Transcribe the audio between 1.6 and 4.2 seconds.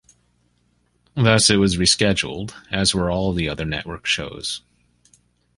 rescheduled, as were all of the other network